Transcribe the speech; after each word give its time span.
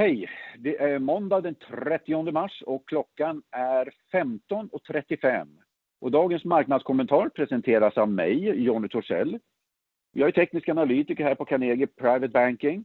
Hej! 0.00 0.30
Det 0.58 0.82
är 0.82 0.98
måndag 0.98 1.40
den 1.40 1.54
30 1.54 2.32
mars 2.32 2.62
och 2.66 2.88
klockan 2.88 3.42
är 3.50 3.94
15.35. 4.12 5.48
Och 6.00 6.10
dagens 6.10 6.44
marknadskommentar 6.44 7.28
presenteras 7.28 7.98
av 7.98 8.08
mig, 8.08 8.62
Jonny 8.64 8.88
Torssell. 8.88 9.38
Jag 10.12 10.28
är 10.28 10.32
teknisk 10.32 10.68
analytiker 10.68 11.24
här 11.24 11.34
på 11.34 11.44
Carnegie 11.44 11.86
Private 11.86 12.28
Banking. 12.28 12.84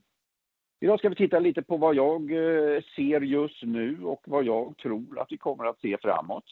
Idag 0.80 0.99
ska 0.99 1.09
vi 1.09 1.16
titta 1.16 1.39
lite 1.39 1.62
på 1.62 1.77
vad 1.77 1.95
jag 1.95 2.31
eh, 2.31 2.81
ser 2.95 3.21
just 3.21 3.63
nu 3.63 4.04
och 4.04 4.23
vad 4.27 4.43
jag 4.43 4.77
tror 4.77 5.20
att 5.20 5.32
vi 5.32 5.38
kommer 5.38 5.66
att 5.66 5.79
se 5.79 5.97
framåt. 6.02 6.45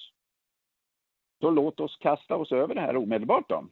Så 1.41 1.51
låt 1.51 1.79
oss 1.79 1.97
kasta 1.97 2.35
oss 2.35 2.51
över 2.51 2.75
det 2.75 2.81
här 2.81 2.97
omedelbart 2.97 3.49
då. 3.49 3.67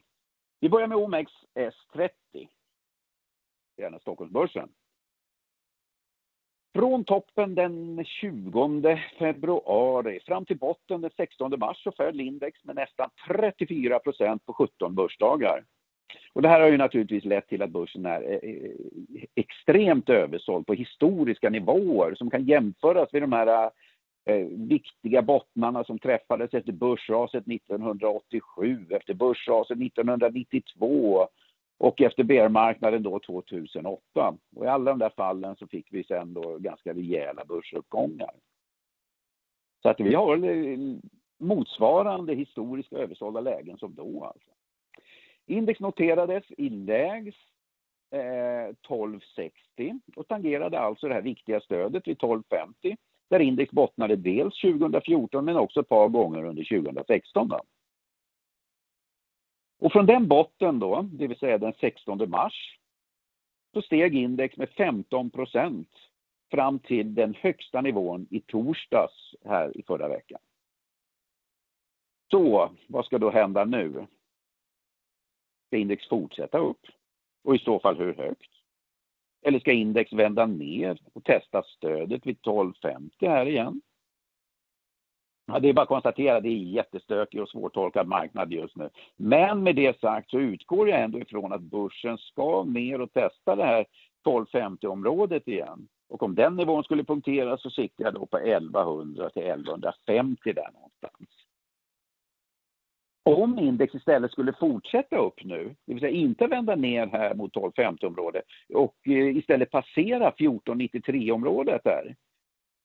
Vi 0.60 0.68
börjar 0.68 0.88
med 0.88 0.98
OMXS30. 0.98 2.08
Gärna 3.76 3.98
Stockholmsbörsen. 3.98 4.68
Från 6.74 7.04
toppen 7.04 7.54
den 7.54 8.04
20 8.04 9.00
februari 9.18 10.20
fram 10.26 10.44
till 10.44 10.58
botten 10.58 11.00
den 11.00 11.10
16 11.16 11.58
mars 11.58 11.82
så 11.82 11.92
föll 11.92 12.20
index 12.20 12.64
med 12.64 12.76
nästan 12.76 13.10
34% 13.28 14.38
på 14.46 14.52
17 14.54 14.94
börsdagar. 14.94 15.64
Det 16.34 16.48
här 16.48 16.60
har 16.60 16.68
ju 16.68 16.76
naturligtvis 16.76 17.24
lett 17.24 17.48
till 17.48 17.62
att 17.62 17.70
börsen 17.70 18.06
är 18.06 18.22
eh, 18.22 18.50
eh, 18.50 18.70
extremt 19.34 20.08
översåld 20.08 20.66
på 20.66 20.74
historiska 20.74 21.50
nivåer 21.50 22.14
som 22.14 22.30
kan 22.30 22.44
jämföras 22.44 23.12
med 23.12 23.22
de 23.22 23.32
här 23.32 23.70
eh, 24.24 24.46
viktiga 24.68 25.22
bottnarna 25.22 25.84
som 25.84 25.98
träffades 25.98 26.54
efter 26.54 26.72
börsraset 26.72 27.48
1987, 27.48 28.86
efter 28.90 29.14
börsraset 29.14 29.80
1992 29.80 31.28
och 31.82 32.00
efter 32.00 32.24
bearmarknaden 32.24 33.02
då 33.02 33.18
2008. 33.18 34.36
I 34.62 34.66
alla 34.66 34.90
de 34.90 34.98
där 34.98 35.12
fallen 35.16 35.56
så 35.56 35.66
fick 35.66 35.86
vi 35.90 36.04
sen 36.04 36.34
då 36.34 36.58
ganska 36.58 36.94
rejäla 36.94 37.44
börsuppgångar. 37.44 38.30
Så 39.82 39.94
Vi 39.98 40.14
har 40.14 40.38
motsvarande 41.44 42.34
historiska 42.34 42.96
översålda 42.96 43.40
lägen 43.40 43.78
som 43.78 43.94
då 43.94 44.24
alltså. 44.24 44.50
Index 45.46 45.80
noterades 45.80 46.44
i 46.50 46.68
lägst 46.68 47.52
eh, 48.10 48.64
1260 48.64 50.00
och 50.16 50.28
tangerade 50.28 50.78
alltså 50.80 51.08
det 51.08 51.14
här 51.14 51.22
viktiga 51.22 51.60
stödet 51.60 52.08
vid 52.08 52.16
1250, 52.16 52.96
där 53.30 53.40
index 53.40 53.72
bottnade 53.72 54.16
dels 54.16 54.60
2014 54.60 55.44
men 55.44 55.56
också 55.56 55.80
ett 55.80 55.88
par 55.88 56.08
gånger 56.08 56.44
under 56.44 56.82
2016 56.82 57.48
då. 57.48 57.60
Och 59.82 59.92
Från 59.92 60.06
den 60.06 60.28
botten 60.28 60.78
då, 60.78 61.02
det 61.02 61.26
vill 61.26 61.38
säga 61.38 61.58
den 61.58 61.72
16 61.80 62.30
mars, 62.30 62.78
så 63.74 63.82
steg 63.82 64.14
index 64.14 64.56
med 64.56 64.68
15% 64.68 65.86
fram 66.50 66.78
till 66.78 67.14
den 67.14 67.34
högsta 67.34 67.80
nivån 67.80 68.26
i 68.30 68.40
torsdags 68.40 69.34
här 69.44 69.76
i 69.76 69.82
förra 69.82 70.08
veckan. 70.08 70.40
Så, 72.30 72.70
Vad 72.86 73.04
ska 73.04 73.18
då 73.18 73.30
hända 73.30 73.64
nu? 73.64 74.06
Ska 75.66 75.76
index 75.76 76.08
fortsätta 76.08 76.58
upp? 76.58 76.86
Och 77.44 77.54
I 77.54 77.58
så 77.58 77.80
fall 77.80 77.98
hur 77.98 78.14
högt? 78.14 78.50
Eller 79.42 79.60
ska 79.60 79.72
index 79.72 80.12
vända 80.12 80.46
ner 80.46 81.00
och 81.12 81.24
testa 81.24 81.62
stödet 81.62 82.26
vid 82.26 82.36
1250 82.36 83.26
här 83.26 83.46
igen? 83.46 83.80
Det 85.46 85.68
är 85.68 85.72
bara 85.72 85.82
att 85.82 85.88
konstatera, 85.88 86.40
det 86.40 86.48
är 86.48 86.56
en 86.56 86.70
jättestökig 86.70 87.42
och 87.42 87.48
svårtolkad 87.48 88.08
marknad 88.08 88.52
just 88.52 88.76
nu. 88.76 88.90
Men 89.16 89.62
Med 89.62 89.76
det 89.76 90.00
sagt 90.00 90.30
så 90.30 90.38
utgår 90.38 90.88
jag 90.88 91.00
ändå 91.00 91.18
ifrån 91.20 91.52
att 91.52 91.60
börsen 91.60 92.18
ska 92.18 92.62
ner 92.62 93.00
och 93.00 93.12
testa 93.12 93.56
det 93.56 93.64
här 93.64 93.86
1250-området 94.26 95.48
igen. 95.48 95.88
Om 96.08 96.34
den 96.34 96.56
nivån 96.56 96.84
skulle 96.84 97.04
punkteras 97.04 97.62
så 97.62 97.70
siktar 97.70 98.04
jag 98.04 98.14
då 98.14 98.26
på 98.26 98.38
1100 98.38 99.30
till 99.30 99.42
1150 99.42 100.52
där 100.52 100.70
någonstans. 100.72 101.28
Om 103.24 103.58
index 103.58 103.94
istället 103.94 104.32
skulle 104.32 104.52
fortsätta 104.52 105.16
upp 105.16 105.44
nu, 105.44 105.74
det 105.86 105.92
vill 105.94 106.00
säga 106.00 106.12
inte 106.12 106.46
vända 106.46 106.76
ner 106.76 107.06
här 107.06 107.34
mot 107.34 107.54
1250-området 107.54 108.44
och 108.74 108.96
eh, 109.06 109.36
istället 109.36 109.70
passera 109.70 110.30
1493-området 110.30 111.80
där, 111.84 112.16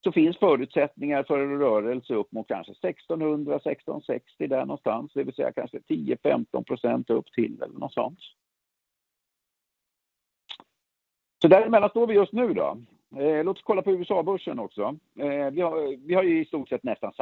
så 0.04 0.12
finns 0.12 0.38
förutsättningar 0.38 1.24
för 1.24 1.40
en 1.40 1.60
rörelse 1.60 2.14
upp 2.14 2.32
mot 2.32 2.48
kanske 2.48 2.72
1600, 2.72 3.56
1660 3.56 4.48
där 4.48 4.60
någonstans. 4.60 5.12
Det 5.14 5.24
vill 5.24 5.36
säga 5.36 5.52
kanske 5.52 5.78
10-15% 5.78 7.12
upp 7.12 7.32
till 7.32 7.62
eller 7.62 7.80
något 7.80 7.94
sånt. 7.94 8.20
Däremellan 11.42 11.90
står 11.90 12.08
vi 12.08 12.14
just 12.14 12.34
nu 12.34 12.54
då. 12.54 12.78
Eh, 13.16 13.44
låt 13.44 13.58
oss 13.58 13.64
kolla 13.64 13.82
på 13.82 13.92
USA-börsen 13.92 14.60
också. 14.60 14.98
Eh, 15.20 15.52
vi 16.06 16.14
har 16.14 16.24
ju 16.24 16.42
i 16.42 16.46
stort 16.46 16.70
sett 16.70 16.84
nästan 16.84 17.14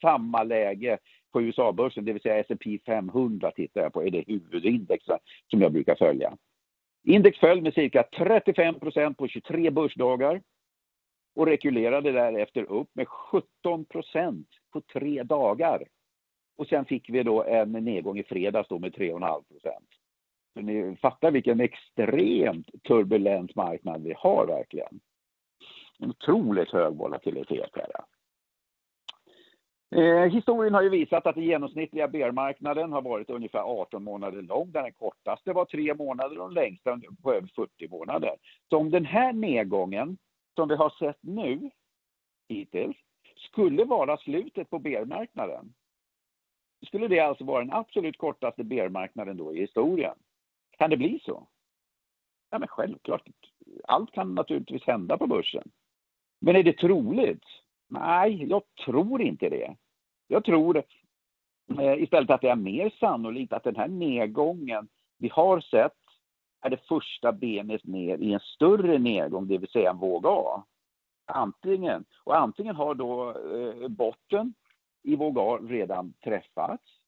samma 0.00 0.42
läge 0.42 0.98
på 1.32 1.42
USA-börsen, 1.42 2.04
det 2.04 2.12
vill 2.12 2.22
säga 2.22 2.38
S&P 2.38 2.78
500 2.86 3.50
tittar 3.50 3.80
jag 3.80 3.92
på, 3.92 4.04
är 4.04 4.10
det 4.10 4.24
huvudindex 4.26 5.04
som 5.50 5.60
jag 5.60 5.72
brukar 5.72 5.94
följa. 5.94 6.36
Index 7.04 7.38
föll 7.38 7.62
med 7.62 7.74
cirka 7.74 8.04
35% 8.12 9.14
på 9.14 9.28
23 9.28 9.70
börsdagar 9.70 10.40
och 11.38 11.46
rekylerade 11.46 12.12
därefter 12.12 12.62
upp 12.62 12.88
med 12.92 13.06
17% 13.64 14.44
på 14.72 14.80
tre 14.80 15.22
dagar. 15.22 15.84
Sen 16.68 16.84
fick 16.84 17.10
vi 17.10 17.22
då 17.22 17.44
en 17.44 17.72
nedgång 17.72 18.18
i 18.18 18.22
fredags 18.22 18.68
då 18.68 18.78
med 18.78 18.94
3.5%. 18.94 19.42
Ni 20.54 20.96
fattar 20.96 21.30
vilken 21.30 21.60
extremt 21.60 22.82
turbulent 22.82 23.54
marknad 23.54 24.02
vi 24.02 24.14
har 24.16 24.46
verkligen. 24.46 25.00
En 25.98 26.10
otroligt 26.10 26.72
hög 26.72 26.94
volatilitet 26.94 27.70
här. 27.74 27.90
Eh, 29.96 30.32
historien 30.32 30.74
har 30.74 30.82
ju 30.82 30.88
visat 30.88 31.26
att 31.26 31.34
den 31.34 31.44
genomsnittliga 31.44 32.08
bearmarknaden 32.08 32.92
har 32.92 33.02
varit 33.02 33.30
ungefär 33.30 33.62
18 33.80 34.04
månader 34.04 34.42
lång, 34.42 34.70
där 34.72 34.82
den 34.82 34.92
kortaste 34.92 35.52
var 35.52 35.64
3 35.64 35.94
månader 35.94 36.38
och 36.38 36.48
den 36.48 36.54
längsta 36.54 37.00
på 37.22 37.34
över 37.34 37.48
40 37.56 37.88
månader. 37.88 38.36
Så 38.70 38.78
Om 38.78 38.90
den 38.90 39.04
här 39.04 39.32
nedgången 39.32 40.18
som 40.58 40.68
vi 40.68 40.74
har 40.74 40.90
sett 40.90 41.18
nu 41.20 41.70
hittills 42.48 42.96
skulle 43.36 43.84
vara 43.84 44.16
slutet 44.16 44.70
på 44.70 44.78
bearmarknaden, 44.78 45.74
skulle 46.86 47.08
det 47.08 47.20
alltså 47.20 47.44
vara 47.44 47.64
den 47.64 47.72
absolut 47.72 48.18
kortaste 48.18 48.64
bearmarknaden 48.64 49.36
då 49.36 49.54
i 49.54 49.60
historien. 49.60 50.14
Kan 50.78 50.90
det 50.90 50.96
bli 50.96 51.20
så? 51.24 51.46
Ja, 52.50 52.58
men 52.58 52.68
självklart. 52.68 53.28
Allt 53.84 54.12
kan 54.12 54.34
naturligtvis 54.34 54.82
hända 54.82 55.18
på 55.18 55.26
börsen. 55.26 55.70
Men 56.40 56.56
Är 56.56 56.62
det 56.62 56.72
troligt? 56.72 57.44
Nej, 57.88 58.44
jag 58.44 58.62
tror 58.84 59.22
inte 59.22 59.48
det. 59.48 59.76
Jag 60.28 60.44
tror 60.44 60.76
eh, 61.78 62.02
istället 62.02 62.30
att 62.30 62.40
det 62.40 62.48
är 62.48 62.56
mer 62.56 62.90
sannolikt 62.90 63.52
att 63.52 63.64
den 63.64 63.76
här 63.76 63.88
nedgången 63.88 64.88
vi 65.18 65.28
har 65.28 65.60
sett 65.60 65.97
är 66.60 66.70
det 66.70 66.86
första 66.88 67.32
benet 67.32 67.84
ner 67.84 68.18
i 68.18 68.32
en 68.32 68.40
större 68.40 68.98
nedgång, 68.98 69.48
det 69.48 69.58
vill 69.58 69.70
säga 69.70 69.90
en 69.90 69.98
våg 69.98 70.26
A. 70.26 70.64
Antingen 71.26 72.76
har 72.76 72.94
då 72.94 73.30
eh, 73.30 73.88
botten 73.88 74.54
i 75.02 75.16
våg 75.16 75.38
A 75.38 75.58
redan 75.62 76.12
träffats 76.24 76.98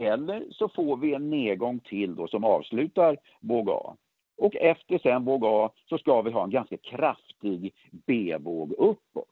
eller 0.00 0.46
så 0.50 0.68
får 0.68 0.96
vi 0.96 1.14
en 1.14 1.30
nedgång 1.30 1.80
till 1.80 2.14
då 2.14 2.28
som 2.28 2.44
avslutar 2.44 3.16
våg 3.40 3.70
A. 3.70 3.96
Efter 4.52 4.98
sen 4.98 5.24
våg 5.24 5.44
A 5.44 5.70
så 5.88 5.98
ska 5.98 6.22
vi 6.22 6.30
ha 6.30 6.44
en 6.44 6.50
ganska 6.50 6.76
kraftig 6.76 7.74
B-våg 7.90 8.72
uppåt. 8.72 9.28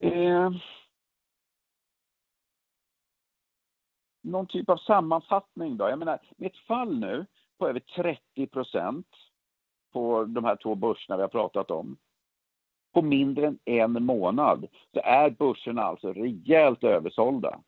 Eh, 0.00 0.50
Någon 4.22 4.46
typ 4.46 4.70
av 4.70 4.76
sammanfattning 4.76 5.76
då. 5.76 5.88
Jag 5.88 5.98
menar, 5.98 6.18
med 6.36 6.46
ett 6.46 6.56
fall 6.56 6.98
nu 6.98 7.26
på 7.58 7.68
över 7.68 7.80
30% 8.36 9.04
på 9.92 10.24
de 10.24 10.44
här 10.44 10.56
två 10.56 10.74
börserna 10.74 11.16
vi 11.16 11.22
har 11.22 11.28
pratat 11.28 11.70
om, 11.70 11.96
på 12.94 13.02
mindre 13.02 13.54
än 13.64 13.96
en 13.96 14.04
månad, 14.04 14.66
så 14.92 15.00
är 15.00 15.30
börserna 15.30 15.82
alltså 15.82 16.12
rejält 16.12 16.84
översålda. 16.84 17.60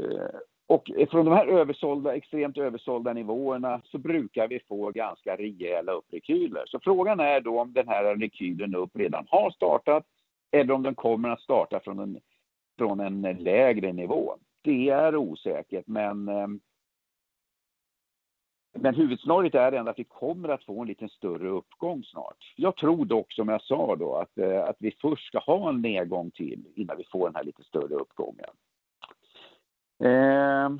Eh, 0.00 0.38
och 0.66 0.90
Från 1.10 1.24
de 1.24 1.34
här 1.34 1.46
översålda, 1.46 2.16
extremt 2.16 2.58
översålda 2.58 3.12
nivåerna 3.12 3.80
så 3.84 3.98
brukar 3.98 4.48
vi 4.48 4.60
få 4.60 4.90
ganska 4.90 5.36
rejäla 5.36 5.92
upprekyler. 5.92 6.62
Så 6.66 6.80
Frågan 6.80 7.20
är 7.20 7.40
då 7.40 7.60
om 7.60 7.72
den 7.72 7.88
här 7.88 8.16
rekylen 8.16 8.74
upp 8.74 8.90
redan 8.94 9.26
har 9.30 9.50
startat 9.50 10.06
eller 10.50 10.74
om 10.74 10.82
den 10.82 10.94
kommer 10.94 11.28
att 11.28 11.40
starta 11.40 11.80
från 11.80 11.98
en 11.98 12.20
från 12.82 13.00
en 13.00 13.22
lägre 13.22 13.92
nivå. 13.92 14.34
Det 14.62 14.88
är 14.88 15.16
osäkert, 15.16 15.86
men 15.86 16.28
eh, 16.28 16.48
Men 18.74 18.94
huvudsnarigt 18.94 19.54
är 19.54 19.72
ändå 19.72 19.90
att 19.90 19.98
vi 19.98 20.04
kommer 20.04 20.48
att 20.48 20.64
få 20.64 20.80
en 20.80 20.88
lite 20.88 21.08
större 21.08 21.48
uppgång 21.48 22.04
snart. 22.04 22.54
Jag 22.56 22.76
tror 22.76 23.04
dock, 23.04 23.32
som 23.32 23.48
jag 23.48 23.62
sa 23.62 23.96
då, 23.96 24.26
eh, 24.36 24.64
att 24.64 24.76
vi 24.78 24.90
först 25.00 25.26
ska 25.26 25.38
ha 25.38 25.68
en 25.68 25.82
nedgång 25.82 26.30
till 26.30 26.64
innan 26.74 26.96
vi 26.96 27.04
får 27.04 27.26
den 27.28 27.34
här 27.34 27.44
lite 27.44 27.62
större 27.62 27.94
uppgången. 27.94 28.50
Eh, 30.04 30.70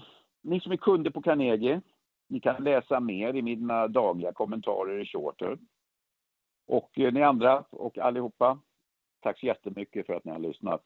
ni 0.43 0.61
som 0.61 0.73
är 0.73 0.77
kunder 0.77 1.11
på 1.11 1.23
Carnegie, 1.23 1.81
Ni 2.29 2.41
kan 2.41 2.65
läsa 2.65 3.01
mer 3.01 3.35
i 3.35 3.43
mina 3.43 3.89
dagliga 3.89 4.33
kommentarer 4.33 5.01
i 5.01 5.07
Shorter. 5.07 5.59
Och 6.67 6.91
ni 6.97 7.23
andra 7.23 7.65
och 7.71 7.99
allihopa, 7.99 8.59
tack 9.21 9.39
så 9.39 9.47
jättemycket 9.47 10.07
för 10.07 10.15
att 10.15 10.25
ni 10.25 10.33
har 10.33 10.39
lyssnat. 10.39 10.85